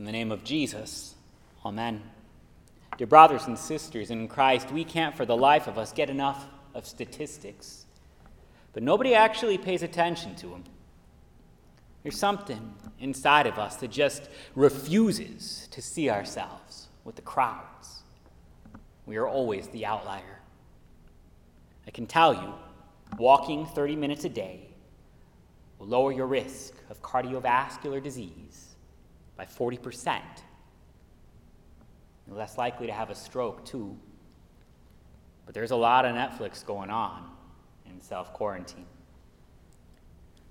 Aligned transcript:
In 0.00 0.06
the 0.06 0.12
name 0.12 0.32
of 0.32 0.44
Jesus, 0.44 1.14
Amen. 1.62 2.02
Dear 2.96 3.06
brothers 3.06 3.46
and 3.46 3.58
sisters 3.58 4.10
in 4.10 4.28
Christ, 4.28 4.72
we 4.72 4.82
can't 4.82 5.14
for 5.14 5.26
the 5.26 5.36
life 5.36 5.66
of 5.66 5.76
us 5.76 5.92
get 5.92 6.08
enough 6.08 6.46
of 6.74 6.86
statistics, 6.86 7.84
but 8.72 8.82
nobody 8.82 9.14
actually 9.14 9.58
pays 9.58 9.82
attention 9.82 10.34
to 10.36 10.46
them. 10.46 10.64
There's 12.02 12.16
something 12.16 12.72
inside 12.98 13.46
of 13.46 13.58
us 13.58 13.76
that 13.76 13.90
just 13.90 14.30
refuses 14.54 15.68
to 15.70 15.82
see 15.82 16.08
ourselves 16.08 16.88
with 17.04 17.16
the 17.16 17.22
crowds. 17.22 18.00
We 19.04 19.18
are 19.18 19.28
always 19.28 19.68
the 19.68 19.84
outlier. 19.84 20.40
I 21.86 21.90
can 21.90 22.06
tell 22.06 22.32
you, 22.32 22.54
walking 23.18 23.66
30 23.66 23.96
minutes 23.96 24.24
a 24.24 24.30
day 24.30 24.66
will 25.78 25.88
lower 25.88 26.10
your 26.10 26.26
risk 26.26 26.72
of 26.88 27.02
cardiovascular 27.02 28.02
disease 28.02 28.69
by 29.40 29.46
40%. 29.46 30.20
You're 32.26 32.36
less 32.36 32.58
likely 32.58 32.86
to 32.88 32.92
have 32.92 33.08
a 33.08 33.14
stroke, 33.14 33.64
too. 33.64 33.96
But 35.46 35.54
there's 35.54 35.70
a 35.70 35.76
lot 35.76 36.04
of 36.04 36.14
Netflix 36.14 36.62
going 36.62 36.90
on 36.90 37.24
in 37.86 38.02
self 38.02 38.34
quarantine. 38.34 38.84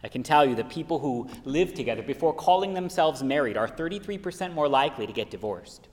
I 0.04 0.08
can 0.08 0.24
tell 0.24 0.44
you 0.44 0.56
that 0.56 0.72
people 0.72 0.98
who 0.98 1.30
live 1.46 1.76
together 1.76 2.02
before 2.02 2.34
calling 2.34 2.74
themselves 2.74 3.22
married 3.22 3.58
are 3.58 3.68
33% 3.68 4.56
more 4.56 4.68
likely 4.68 5.06
to 5.06 5.14
get 5.14 5.30
divorced. 5.30 5.88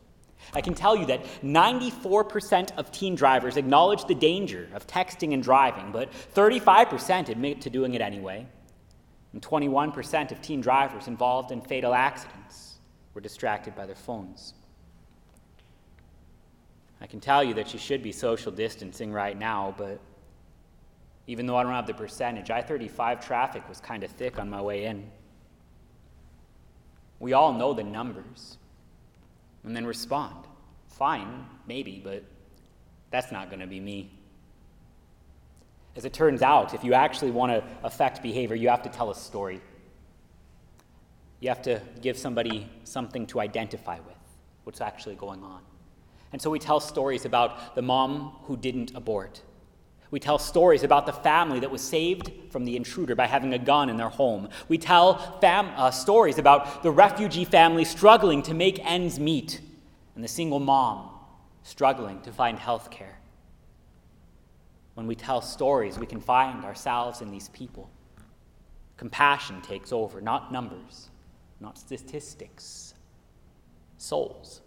I 0.54 0.62
can 0.62 0.72
tell 0.72 0.96
you 0.96 1.04
that 1.06 1.22
94% 1.42 2.78
of 2.78 2.90
teen 2.92 3.14
drivers 3.14 3.58
acknowledge 3.58 4.06
the 4.06 4.14
danger 4.14 4.70
of 4.72 4.86
texting 4.86 5.34
and 5.34 5.42
driving, 5.42 5.92
but 5.92 6.10
35% 6.34 7.28
admit 7.28 7.60
to 7.60 7.68
doing 7.68 7.92
it 7.92 8.00
anyway. 8.00 8.46
And 9.34 9.42
21% 9.42 10.32
of 10.32 10.40
teen 10.40 10.62
drivers 10.62 11.08
involved 11.08 11.52
in 11.52 11.60
fatal 11.60 11.92
accidents 11.92 12.75
were 13.16 13.20
distracted 13.22 13.74
by 13.74 13.86
their 13.86 13.96
phones. 13.96 14.52
I 17.00 17.06
can 17.06 17.18
tell 17.18 17.42
you 17.42 17.54
that 17.54 17.72
you 17.72 17.78
should 17.78 18.02
be 18.02 18.12
social 18.12 18.52
distancing 18.52 19.10
right 19.10 19.36
now, 19.36 19.74
but 19.78 19.98
even 21.26 21.46
though 21.46 21.56
I 21.56 21.62
don't 21.62 21.72
have 21.72 21.86
the 21.86 21.94
percentage, 21.94 22.50
I 22.50 22.60
35 22.60 23.26
traffic 23.26 23.66
was 23.70 23.80
kind 23.80 24.04
of 24.04 24.10
thick 24.10 24.38
on 24.38 24.50
my 24.50 24.60
way 24.60 24.84
in. 24.84 25.10
We 27.18 27.32
all 27.32 27.54
know 27.54 27.72
the 27.72 27.82
numbers 27.82 28.58
and 29.64 29.74
then 29.74 29.86
respond. 29.86 30.44
Fine, 30.90 31.46
maybe, 31.66 32.02
but 32.04 32.22
that's 33.10 33.32
not 33.32 33.48
going 33.48 33.60
to 33.60 33.66
be 33.66 33.80
me. 33.80 34.10
As 35.96 36.04
it 36.04 36.12
turns 36.12 36.42
out, 36.42 36.74
if 36.74 36.84
you 36.84 36.92
actually 36.92 37.30
want 37.30 37.50
to 37.50 37.64
affect 37.82 38.22
behavior, 38.22 38.56
you 38.56 38.68
have 38.68 38.82
to 38.82 38.90
tell 38.90 39.10
a 39.10 39.14
story. 39.14 39.62
You 41.40 41.48
have 41.48 41.62
to 41.62 41.80
give 42.00 42.16
somebody 42.16 42.68
something 42.84 43.26
to 43.28 43.40
identify 43.40 43.98
with, 44.00 44.16
what's 44.64 44.80
actually 44.80 45.16
going 45.16 45.42
on. 45.42 45.60
And 46.32 46.40
so 46.40 46.50
we 46.50 46.58
tell 46.58 46.80
stories 46.80 47.24
about 47.24 47.74
the 47.74 47.82
mom 47.82 48.36
who 48.44 48.56
didn't 48.56 48.94
abort. 48.94 49.42
We 50.10 50.20
tell 50.20 50.38
stories 50.38 50.82
about 50.82 51.06
the 51.06 51.12
family 51.12 51.60
that 51.60 51.70
was 51.70 51.82
saved 51.82 52.30
from 52.50 52.64
the 52.64 52.76
intruder 52.76 53.14
by 53.14 53.26
having 53.26 53.54
a 53.54 53.58
gun 53.58 53.90
in 53.90 53.96
their 53.96 54.08
home. 54.08 54.48
We 54.68 54.78
tell 54.78 55.38
fam- 55.40 55.72
uh, 55.76 55.90
stories 55.90 56.38
about 56.38 56.82
the 56.82 56.90
refugee 56.90 57.44
family 57.44 57.84
struggling 57.84 58.42
to 58.44 58.54
make 58.54 58.84
ends 58.84 59.18
meet 59.18 59.60
and 60.14 60.22
the 60.22 60.28
single 60.28 60.60
mom 60.60 61.10
struggling 61.62 62.20
to 62.22 62.32
find 62.32 62.58
health 62.58 62.90
care. 62.90 63.18
When 64.94 65.06
we 65.06 65.14
tell 65.14 65.42
stories, 65.42 65.98
we 65.98 66.06
can 66.06 66.20
find 66.20 66.64
ourselves 66.64 67.20
in 67.20 67.30
these 67.30 67.48
people. 67.50 67.90
Compassion 68.96 69.60
takes 69.60 69.92
over, 69.92 70.20
not 70.20 70.52
numbers, 70.52 71.10
not 71.60 71.78
statistics, 71.78 72.94
souls. 73.98 74.60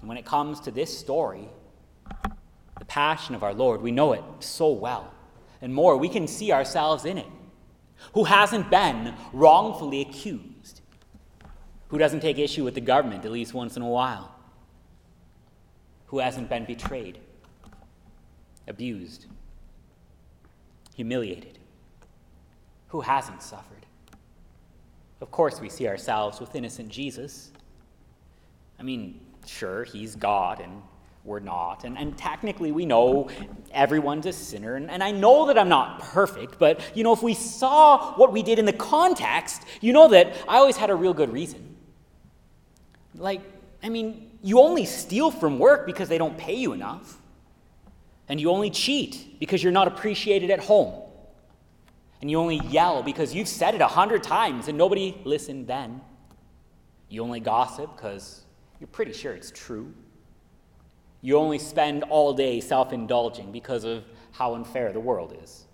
And 0.00 0.08
when 0.08 0.18
it 0.18 0.24
comes 0.24 0.60
to 0.60 0.70
this 0.70 0.96
story, 0.96 1.48
the 2.78 2.84
passion 2.86 3.34
of 3.34 3.42
our 3.42 3.54
Lord, 3.54 3.80
we 3.80 3.90
know 3.90 4.12
it 4.12 4.22
so 4.40 4.70
well. 4.70 5.12
And 5.62 5.74
more, 5.74 5.96
we 5.96 6.08
can 6.08 6.26
see 6.26 6.52
ourselves 6.52 7.04
in 7.04 7.18
it. 7.18 7.26
Who 8.12 8.24
hasn't 8.24 8.70
been 8.70 9.14
wrongfully 9.32 10.02
accused? 10.02 10.82
Who 11.88 11.98
doesn't 11.98 12.20
take 12.20 12.38
issue 12.38 12.64
with 12.64 12.74
the 12.74 12.80
government 12.80 13.24
at 13.24 13.32
least 13.32 13.54
once 13.54 13.76
in 13.76 13.82
a 13.82 13.88
while? 13.88 14.34
Who 16.06 16.18
hasn't 16.18 16.48
been 16.48 16.66
betrayed, 16.66 17.18
abused, 18.68 19.26
humiliated? 20.94 21.58
Who 22.88 23.00
hasn't 23.00 23.42
suffered? 23.42 23.85
Of 25.20 25.30
course, 25.30 25.60
we 25.60 25.68
see 25.68 25.88
ourselves 25.88 26.40
with 26.40 26.54
innocent 26.54 26.88
Jesus. 26.88 27.50
I 28.78 28.82
mean, 28.82 29.20
sure, 29.46 29.84
he's 29.84 30.14
God 30.14 30.60
and 30.60 30.82
we're 31.24 31.40
not. 31.40 31.84
And, 31.84 31.98
and 31.98 32.16
technically, 32.16 32.70
we 32.70 32.86
know 32.86 33.28
everyone's 33.72 34.26
a 34.26 34.32
sinner. 34.32 34.76
And, 34.76 34.90
and 34.90 35.02
I 35.02 35.10
know 35.10 35.46
that 35.48 35.58
I'm 35.58 35.68
not 35.68 36.00
perfect, 36.00 36.58
but, 36.58 36.80
you 36.94 37.02
know, 37.02 37.12
if 37.12 37.22
we 37.22 37.34
saw 37.34 38.14
what 38.14 38.32
we 38.32 38.42
did 38.42 38.58
in 38.58 38.64
the 38.64 38.72
context, 38.72 39.62
you 39.80 39.92
know 39.92 40.08
that 40.08 40.36
I 40.46 40.58
always 40.58 40.76
had 40.76 40.90
a 40.90 40.94
real 40.94 41.14
good 41.14 41.32
reason. 41.32 41.76
Like, 43.16 43.40
I 43.82 43.88
mean, 43.88 44.30
you 44.42 44.60
only 44.60 44.84
steal 44.84 45.30
from 45.30 45.58
work 45.58 45.86
because 45.86 46.08
they 46.08 46.18
don't 46.18 46.38
pay 46.38 46.54
you 46.54 46.72
enough. 46.72 47.18
And 48.28 48.40
you 48.40 48.50
only 48.50 48.70
cheat 48.70 49.38
because 49.40 49.62
you're 49.62 49.72
not 49.72 49.88
appreciated 49.88 50.50
at 50.50 50.60
home. 50.60 51.02
And 52.20 52.30
you 52.30 52.38
only 52.38 52.60
yell 52.68 53.02
because 53.02 53.34
you've 53.34 53.48
said 53.48 53.74
it 53.74 53.80
a 53.80 53.86
hundred 53.86 54.22
times 54.22 54.68
and 54.68 54.78
nobody 54.78 55.20
listened 55.24 55.66
then. 55.66 56.00
You 57.08 57.22
only 57.22 57.40
gossip 57.40 57.94
because 57.94 58.44
you're 58.80 58.88
pretty 58.88 59.12
sure 59.12 59.34
it's 59.34 59.50
true. 59.50 59.92
You 61.20 61.38
only 61.38 61.58
spend 61.58 62.04
all 62.04 62.32
day 62.32 62.60
self 62.60 62.92
indulging 62.92 63.52
because 63.52 63.84
of 63.84 64.04
how 64.32 64.54
unfair 64.54 64.92
the 64.92 65.00
world 65.00 65.36
is. 65.42 65.66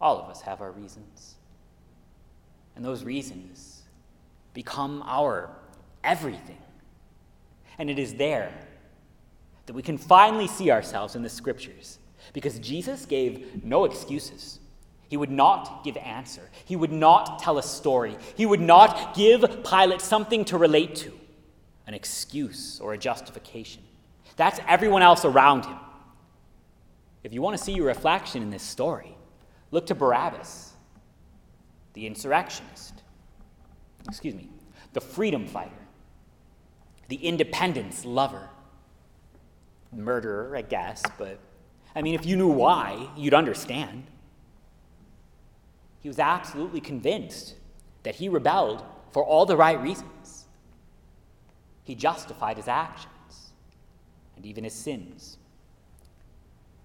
All 0.00 0.18
of 0.18 0.30
us 0.30 0.40
have 0.42 0.60
our 0.60 0.70
reasons. 0.70 1.34
And 2.76 2.84
those 2.84 3.02
reasons 3.04 3.82
become 4.54 5.02
our 5.06 5.50
everything. 6.04 6.58
And 7.78 7.90
it 7.90 7.98
is 7.98 8.14
there 8.14 8.52
that 9.66 9.72
we 9.72 9.82
can 9.82 9.98
finally 9.98 10.46
see 10.46 10.70
ourselves 10.70 11.14
in 11.14 11.22
the 11.22 11.28
scriptures 11.28 11.98
because 12.32 12.58
Jesus 12.58 13.04
gave 13.04 13.64
no 13.64 13.84
excuses. 13.84 14.60
He 15.08 15.16
would 15.16 15.30
not 15.30 15.84
give 15.84 15.96
answer. 15.96 16.42
He 16.64 16.76
would 16.76 16.92
not 16.92 17.38
tell 17.38 17.58
a 17.58 17.62
story. 17.62 18.16
He 18.36 18.46
would 18.46 18.60
not 18.60 19.14
give 19.14 19.64
Pilate 19.64 20.00
something 20.00 20.44
to 20.46 20.58
relate 20.58 20.94
to, 20.96 21.12
an 21.86 21.94
excuse 21.94 22.78
or 22.80 22.92
a 22.92 22.98
justification. 22.98 23.82
That's 24.36 24.60
everyone 24.68 25.02
else 25.02 25.24
around 25.24 25.64
him. 25.64 25.78
If 27.24 27.32
you 27.32 27.42
want 27.42 27.56
to 27.56 27.62
see 27.62 27.72
your 27.72 27.86
reflection 27.86 28.42
in 28.42 28.50
this 28.50 28.62
story, 28.62 29.16
look 29.70 29.86
to 29.86 29.94
Barabbas, 29.94 30.72
the 31.94 32.06
insurrectionist. 32.06 33.02
Excuse 34.06 34.34
me, 34.34 34.48
the 34.92 35.00
freedom 35.00 35.46
fighter, 35.46 35.70
the 37.08 37.16
independence 37.16 38.04
lover, 38.04 38.48
murderer, 39.92 40.54
I 40.56 40.62
guess, 40.62 41.02
but 41.18 41.38
I 41.94 42.02
mean, 42.02 42.14
if 42.14 42.24
you 42.24 42.36
knew 42.36 42.48
why, 42.48 43.08
you'd 43.16 43.34
understand. 43.34 44.04
He 46.00 46.08
was 46.08 46.18
absolutely 46.18 46.80
convinced 46.80 47.54
that 48.02 48.16
he 48.16 48.28
rebelled 48.28 48.84
for 49.10 49.24
all 49.24 49.46
the 49.46 49.56
right 49.56 49.80
reasons. 49.80 50.46
He 51.82 51.94
justified 51.94 52.56
his 52.56 52.68
actions 52.68 53.52
and 54.36 54.46
even 54.46 54.64
his 54.64 54.74
sins. 54.74 55.38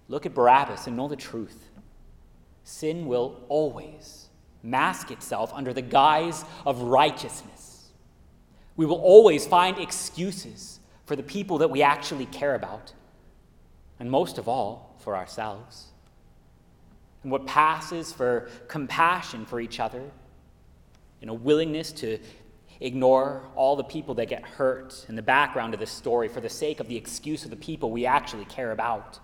Look 0.08 0.26
at 0.26 0.34
Barabbas 0.34 0.86
and 0.86 0.96
know 0.96 1.08
the 1.08 1.16
truth. 1.16 1.70
Sin 2.64 3.06
will 3.06 3.44
always 3.48 4.28
mask 4.62 5.10
itself 5.10 5.52
under 5.54 5.72
the 5.72 5.82
guise 5.82 6.44
of 6.66 6.80
righteousness. 6.82 7.90
We 8.76 8.86
will 8.86 9.00
always 9.00 9.46
find 9.46 9.78
excuses 9.78 10.80
for 11.04 11.16
the 11.16 11.22
people 11.22 11.58
that 11.58 11.70
we 11.70 11.82
actually 11.82 12.26
care 12.26 12.54
about, 12.54 12.92
and 14.00 14.10
most 14.10 14.38
of 14.38 14.48
all, 14.48 14.96
for 14.98 15.16
ourselves. 15.16 15.92
And 17.24 17.32
what 17.32 17.46
passes 17.46 18.12
for 18.12 18.48
compassion 18.68 19.46
for 19.46 19.58
each 19.60 19.80
other, 19.80 20.02
and 21.20 21.30
a 21.30 21.34
willingness 21.34 21.90
to 21.92 22.18
ignore 22.80 23.42
all 23.56 23.76
the 23.76 23.84
people 23.84 24.14
that 24.16 24.26
get 24.26 24.42
hurt 24.42 25.06
in 25.08 25.16
the 25.16 25.22
background 25.22 25.72
of 25.72 25.80
this 25.80 25.90
story 25.90 26.28
for 26.28 26.40
the 26.40 26.50
sake 26.50 26.80
of 26.80 26.88
the 26.88 26.96
excuse 26.96 27.44
of 27.44 27.50
the 27.50 27.56
people 27.56 27.90
we 27.90 28.04
actually 28.04 28.44
care 28.44 28.72
about. 28.72 29.18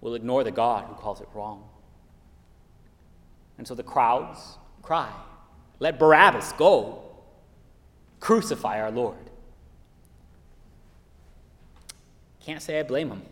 We'll 0.00 0.14
ignore 0.14 0.44
the 0.44 0.50
God 0.50 0.86
who 0.86 0.94
calls 0.94 1.20
it 1.20 1.28
wrong. 1.34 1.68
And 3.58 3.68
so 3.68 3.74
the 3.74 3.82
crowds 3.82 4.58
cry, 4.82 5.10
Let 5.78 5.98
Barabbas 5.98 6.52
go. 6.52 7.02
Crucify 8.20 8.80
our 8.80 8.90
Lord. 8.90 9.30
Can't 12.40 12.62
say 12.62 12.80
I 12.80 12.82
blame 12.82 13.10
him. 13.10 13.22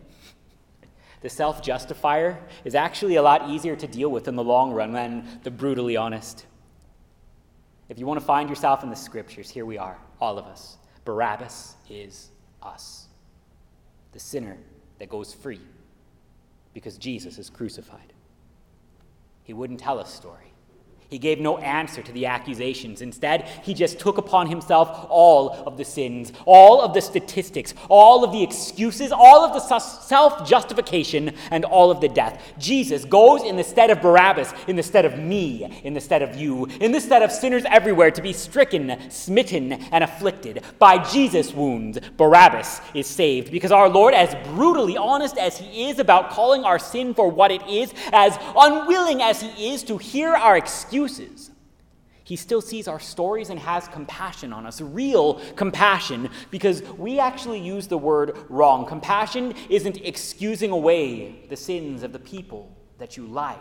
The 1.23 1.31
self 1.31 1.63
justifier 1.63 2.39
is 2.65 2.75
actually 2.75 3.17
a 3.17 3.23
lot 3.23 3.49
easier 3.49 3.77
to 3.77 3.87
deal 3.87 4.11
with 4.11 4.29
in 4.29 4.37
the 4.37 4.45
long 4.45 4.73
run 4.73 4.93
than 4.93 5.41
the 5.45 5.51
brutally 5.51 5.97
honest. 5.97 6.47
If 7.89 7.99
you 7.99 8.07
want 8.07 8.21
to 8.21 8.27
find 8.27 8.49
yourself 8.49 8.83
in 8.83 8.91
the 8.91 8.97
scriptures, 8.97 9.49
here 9.49 9.65
we 9.65 9.79
are, 9.79 9.99
all 10.21 10.39
of 10.39 10.47
us. 10.47 10.79
Barabbas 11.05 11.77
is 11.89 12.31
us, 12.63 13.07
the 14.13 14.21
sinner 14.21 14.57
that 14.99 15.09
goes 15.09 15.33
free 15.33 15.61
because 16.75 16.97
Jesus 16.97 17.39
is 17.39 17.51
crucified. 17.51 18.13
He 19.45 19.53
wouldn't 19.53 19.81
tell 19.81 19.99
a 19.99 20.07
story. 20.07 20.52
He 21.12 21.19
gave 21.19 21.41
no 21.41 21.59
answer 21.59 22.00
to 22.00 22.11
the 22.11 22.25
accusations. 22.25 23.03
Instead, 23.03 23.47
he 23.62 23.75
just 23.75 24.00
took 24.00 24.17
upon 24.17 24.47
himself 24.47 25.06
all 25.11 25.50
of 25.67 25.76
the 25.76 25.85
sins, 25.85 26.32
all 26.47 26.81
of 26.81 26.94
the 26.94 27.03
statistics, 27.03 27.75
all 27.91 28.25
of 28.25 28.32
the 28.32 28.43
excuses, 28.43 29.12
all 29.12 29.44
of 29.44 29.53
the 29.53 29.61
self 29.61 30.49
justification, 30.49 31.35
and 31.50 31.67
all 31.67 31.91
of 31.91 32.00
the 32.00 32.09
death. 32.09 32.43
Jesus 32.59 33.05
goes 33.05 33.43
in 33.43 33.56
the 33.56 33.62
stead 33.62 33.91
of 33.91 34.00
Barabbas, 34.00 34.55
in 34.67 34.75
the 34.75 34.82
stead 34.82 35.05
of 35.05 35.19
me, 35.19 35.82
in 35.85 35.93
the 35.93 36.00
stead 36.00 36.23
of 36.23 36.35
you, 36.35 36.64
in 36.81 36.93
the 36.93 37.00
stead 37.00 37.20
of 37.20 37.31
sinners 37.31 37.65
everywhere 37.67 38.11
to 38.11 38.23
be 38.23 38.32
stricken, 38.32 38.97
smitten, 39.11 39.73
and 39.73 40.03
afflicted. 40.03 40.62
By 40.79 40.97
Jesus' 40.97 41.53
wounds, 41.53 41.99
Barabbas 42.17 42.81
is 42.94 43.06
saved 43.06 43.53
because 43.53 43.70
our 43.70 43.91
Lord, 43.91 44.15
as 44.15 44.35
brutally 44.49 44.97
honest 44.97 45.37
as 45.37 45.58
he 45.58 45.91
is 45.91 45.99
about 45.99 46.31
calling 46.31 46.65
our 46.65 46.79
sin 46.79 47.12
for 47.12 47.29
what 47.29 47.50
it 47.50 47.61
is, 47.69 47.93
as 48.15 48.38
unwilling 48.56 49.20
as 49.20 49.43
he 49.43 49.75
is 49.75 49.82
to 49.82 49.99
hear 49.99 50.31
our 50.31 50.56
excuses, 50.56 51.02
excuses. 51.03 51.51
He 52.25 52.37
still 52.37 52.61
sees 52.61 52.87
our 52.87 53.01
stories 53.01 53.51
and 53.51 53.59
has 53.59 53.89
compassion 53.89 54.53
on 54.53 54.65
us, 54.65 54.81
real 54.81 55.35
compassion, 55.57 56.31
because 56.51 56.83
we 56.97 57.19
actually 57.19 57.59
use 57.59 57.89
the 57.89 57.99
word 57.99 58.37
wrong. 58.49 58.87
Compassion 58.87 59.55
isn't 59.69 59.97
excusing 59.99 60.71
away 60.71 61.45
the 61.49 61.57
sins 61.57 62.05
of 62.05 62.13
the 62.13 62.21
people 62.21 62.75
that 62.99 63.17
you 63.17 63.27
like. 63.27 63.59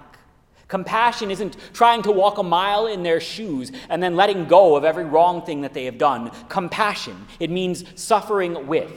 Compassion 0.67 1.31
isn't 1.31 1.57
trying 1.73 2.03
to 2.03 2.11
walk 2.11 2.37
a 2.37 2.43
mile 2.43 2.85
in 2.85 3.03
their 3.03 3.19
shoes 3.19 3.71
and 3.89 4.01
then 4.01 4.15
letting 4.15 4.47
go 4.47 4.75
of 4.75 4.85
every 4.85 5.05
wrong 5.05 5.43
thing 5.43 5.61
that 5.61 5.73
they 5.73 5.85
have 5.85 5.97
done. 5.97 6.31
Compassion, 6.47 7.25
it 7.39 7.49
means 7.49 7.83
suffering 7.95 8.67
with 8.67 8.91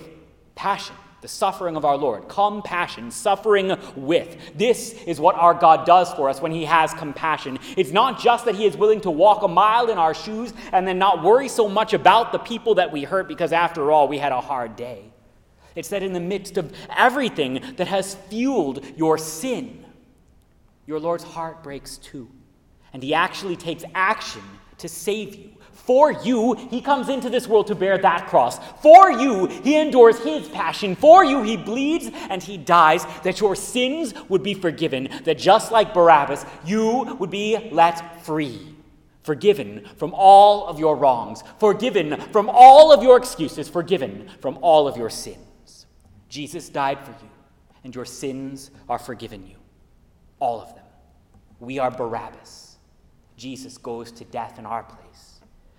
passion 0.55 0.94
the 1.24 1.28
suffering 1.28 1.74
of 1.74 1.86
our 1.86 1.96
Lord. 1.96 2.28
Compassion, 2.28 3.10
suffering 3.10 3.74
with. 3.96 4.36
This 4.54 4.92
is 5.06 5.18
what 5.18 5.36
our 5.36 5.54
God 5.54 5.86
does 5.86 6.12
for 6.12 6.28
us 6.28 6.42
when 6.42 6.52
He 6.52 6.66
has 6.66 6.92
compassion. 6.92 7.58
It's 7.78 7.92
not 7.92 8.20
just 8.20 8.44
that 8.44 8.56
He 8.56 8.66
is 8.66 8.76
willing 8.76 9.00
to 9.00 9.10
walk 9.10 9.42
a 9.42 9.48
mile 9.48 9.88
in 9.88 9.96
our 9.96 10.12
shoes 10.12 10.52
and 10.70 10.86
then 10.86 10.98
not 10.98 11.22
worry 11.22 11.48
so 11.48 11.66
much 11.66 11.94
about 11.94 12.32
the 12.32 12.38
people 12.38 12.74
that 12.74 12.92
we 12.92 13.04
hurt 13.04 13.26
because, 13.26 13.54
after 13.54 13.90
all, 13.90 14.06
we 14.06 14.18
had 14.18 14.32
a 14.32 14.40
hard 14.42 14.76
day. 14.76 15.02
It's 15.74 15.88
that 15.88 16.02
in 16.02 16.12
the 16.12 16.20
midst 16.20 16.58
of 16.58 16.74
everything 16.94 17.74
that 17.76 17.88
has 17.88 18.16
fueled 18.28 18.84
your 18.94 19.16
sin, 19.16 19.82
your 20.86 21.00
Lord's 21.00 21.24
heart 21.24 21.62
breaks 21.62 21.96
too. 21.96 22.28
And 22.92 23.02
He 23.02 23.14
actually 23.14 23.56
takes 23.56 23.82
action 23.94 24.42
to 24.76 24.90
save 24.90 25.36
you. 25.36 25.52
For 25.74 26.12
you, 26.12 26.54
he 26.54 26.80
comes 26.80 27.08
into 27.08 27.28
this 27.28 27.48
world 27.48 27.66
to 27.66 27.74
bear 27.74 27.98
that 27.98 28.28
cross. 28.28 28.58
For 28.80 29.10
you, 29.10 29.46
he 29.46 29.76
endures 29.76 30.18
his 30.20 30.48
passion. 30.48 30.94
For 30.94 31.24
you, 31.24 31.42
he 31.42 31.56
bleeds 31.56 32.10
and 32.30 32.42
he 32.42 32.56
dies 32.56 33.04
that 33.22 33.40
your 33.40 33.56
sins 33.56 34.14
would 34.28 34.42
be 34.42 34.54
forgiven, 34.54 35.08
that 35.24 35.36
just 35.36 35.72
like 35.72 35.92
Barabbas, 35.92 36.46
you 36.64 37.16
would 37.18 37.30
be 37.30 37.70
let 37.72 38.24
free. 38.24 38.74
Forgiven 39.24 39.88
from 39.96 40.14
all 40.14 40.66
of 40.66 40.78
your 40.78 40.96
wrongs, 40.96 41.42
forgiven 41.58 42.20
from 42.30 42.48
all 42.52 42.92
of 42.92 43.02
your 43.02 43.16
excuses, 43.16 43.68
forgiven 43.68 44.30
from 44.40 44.58
all 44.62 44.86
of 44.86 44.96
your 44.96 45.10
sins. 45.10 45.86
Jesus 46.28 46.68
died 46.68 46.98
for 47.04 47.10
you, 47.10 47.30
and 47.84 47.94
your 47.94 48.04
sins 48.04 48.70
are 48.88 48.98
forgiven 48.98 49.46
you. 49.46 49.56
All 50.40 50.60
of 50.60 50.74
them. 50.74 50.84
We 51.58 51.78
are 51.78 51.90
Barabbas. 51.90 52.76
Jesus 53.36 53.78
goes 53.78 54.12
to 54.12 54.24
death 54.24 54.58
in 54.58 54.66
our 54.66 54.82
place 54.82 55.33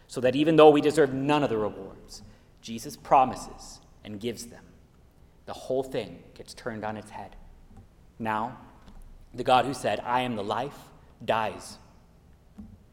so 0.07 0.21
that 0.21 0.35
even 0.35 0.55
though 0.55 0.69
we 0.69 0.81
deserve 0.81 1.13
none 1.13 1.43
of 1.43 1.49
the 1.49 1.57
rewards, 1.57 2.21
Jesus 2.61 2.95
promises 2.95 3.79
and 4.03 4.19
gives 4.19 4.47
them. 4.47 4.63
The 5.45 5.53
whole 5.53 5.83
thing 5.83 6.23
gets 6.33 6.53
turned 6.53 6.83
on 6.83 6.97
its 6.97 7.11
head. 7.11 7.35
Now, 8.17 8.57
the 9.33 9.43
God 9.43 9.65
who 9.65 9.73
said, 9.73 9.99
I 9.99 10.21
am 10.21 10.35
the 10.35 10.43
life, 10.43 10.77
dies. 11.23 11.77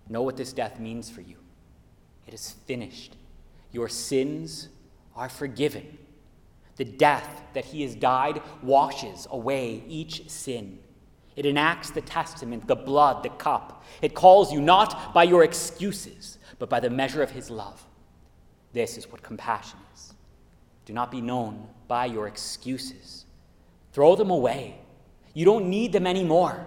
Know 0.09 0.23
what 0.23 0.37
this 0.37 0.53
death 0.53 0.79
means 0.79 1.09
for 1.09 1.21
you. 1.21 1.37
It 2.27 2.35
is 2.35 2.53
finished. 2.67 3.17
Your 3.71 3.89
sins 3.89 4.69
are 5.17 5.29
forgiven. 5.29 5.99
The 6.77 6.85
death 6.85 7.43
that 7.55 7.67
he 7.67 7.83
has 7.83 7.95
died 7.95 8.43
washes 8.63 9.27
away 9.31 9.85
each 9.87 10.29
sin. 10.31 10.79
It 11.37 11.47
enacts 11.47 11.91
the 11.91 12.01
testament, 12.01 12.67
the 12.67 12.77
blood, 12.77 13.23
the 13.23 13.31
cup. 13.31 13.85
It 14.03 14.15
calls 14.15 14.53
you 14.53 14.61
not 14.61 15.15
by 15.15 15.25
your 15.25 15.45
excuses, 15.45 16.39
but 16.63 16.69
by 16.69 16.79
the 16.79 16.89
measure 16.89 17.25
of 17.25 17.33
his 17.33 17.51
love. 17.51 17.85
This 18.73 18.97
is 18.97 19.11
what 19.11 19.21
compassion 19.21 19.81
is. 19.93 20.15
Do 20.85 20.93
not 20.93 21.11
be 21.11 21.21
known 21.21 21.67
by 21.89 22.07
your 22.07 22.29
excuses. 22.29 23.25
Throw 23.93 24.15
them 24.15 24.31
away. 24.31 24.79
You 25.35 25.45
don't 25.45 25.69
need 25.69 25.93
them 25.93 26.07
anymore. 26.07 26.65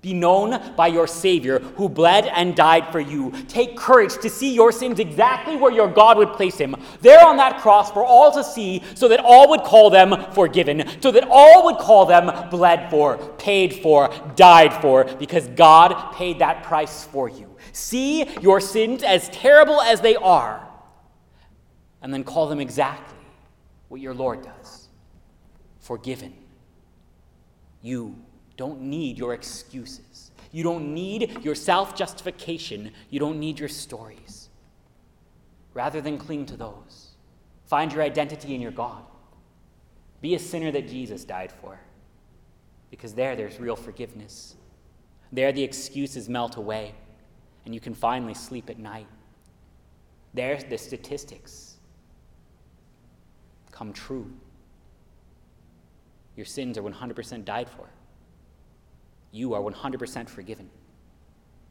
Be 0.00 0.14
known 0.14 0.76
by 0.76 0.86
your 0.86 1.08
Savior 1.08 1.58
who 1.58 1.88
bled 1.88 2.26
and 2.26 2.54
died 2.54 2.92
for 2.92 3.00
you. 3.00 3.32
Take 3.48 3.76
courage 3.76 4.16
to 4.18 4.30
see 4.30 4.54
your 4.54 4.70
sins 4.70 5.00
exactly 5.00 5.56
where 5.56 5.72
your 5.72 5.88
God 5.88 6.18
would 6.18 6.34
place 6.34 6.56
him, 6.56 6.76
there 7.00 7.26
on 7.26 7.36
that 7.38 7.60
cross 7.60 7.90
for 7.90 8.04
all 8.04 8.30
to 8.30 8.44
see, 8.44 8.80
so 8.94 9.08
that 9.08 9.18
all 9.18 9.48
would 9.50 9.64
call 9.64 9.90
them 9.90 10.32
forgiven, 10.34 10.88
so 11.00 11.10
that 11.10 11.26
all 11.28 11.64
would 11.64 11.78
call 11.78 12.06
them 12.06 12.48
bled 12.48 12.88
for, 12.90 13.16
paid 13.38 13.74
for, 13.74 14.08
died 14.36 14.72
for, 14.80 15.02
because 15.02 15.48
God 15.48 16.12
paid 16.14 16.38
that 16.38 16.62
price 16.62 17.02
for 17.06 17.28
you. 17.28 17.51
See 17.72 18.28
your 18.40 18.60
sins 18.60 19.02
as 19.02 19.28
terrible 19.30 19.80
as 19.80 20.00
they 20.00 20.14
are, 20.16 20.68
and 22.02 22.12
then 22.12 22.22
call 22.22 22.46
them 22.46 22.60
exactly 22.60 23.18
what 23.88 24.00
your 24.00 24.14
Lord 24.14 24.42
does 24.42 24.82
forgiven. 25.82 26.32
You 27.82 28.16
don't 28.56 28.80
need 28.80 29.18
your 29.18 29.34
excuses. 29.34 30.30
You 30.52 30.62
don't 30.62 30.94
need 30.94 31.44
your 31.44 31.54
self 31.54 31.96
justification. 31.96 32.92
You 33.10 33.18
don't 33.18 33.38
need 33.38 33.58
your 33.58 33.68
stories. 33.68 34.48
Rather 35.74 36.00
than 36.00 36.18
cling 36.18 36.46
to 36.46 36.56
those, 36.56 37.10
find 37.66 37.92
your 37.92 38.02
identity 38.02 38.54
in 38.54 38.60
your 38.60 38.70
God. 38.70 39.02
Be 40.20 40.34
a 40.34 40.38
sinner 40.38 40.70
that 40.70 40.88
Jesus 40.88 41.24
died 41.24 41.50
for. 41.50 41.80
Because 42.90 43.14
there, 43.14 43.34
there's 43.34 43.58
real 43.58 43.74
forgiveness. 43.74 44.54
There, 45.32 45.50
the 45.50 45.64
excuses 45.64 46.28
melt 46.28 46.56
away 46.56 46.94
and 47.64 47.74
you 47.74 47.80
can 47.80 47.94
finally 47.94 48.34
sleep 48.34 48.70
at 48.70 48.78
night. 48.78 49.06
There's 50.34 50.64
the 50.64 50.78
statistics 50.78 51.76
come 53.70 53.92
true. 53.92 54.30
Your 56.36 56.46
sins 56.46 56.78
are 56.78 56.82
100% 56.82 57.44
died 57.44 57.68
for. 57.68 57.88
You 59.32 59.54
are 59.54 59.60
100% 59.60 60.28
forgiven. 60.28 60.70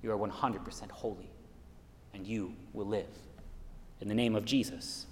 You 0.02 0.12
are 0.12 0.18
100% 0.18 0.92
holy. 0.92 1.30
And 2.14 2.28
you 2.28 2.54
will 2.74 2.88
live. 2.88 3.08
In 4.02 4.08
the 4.08 4.16
name 4.16 4.36
of 4.36 4.46
Jesus, 4.46 5.06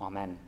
amen. 0.00 0.38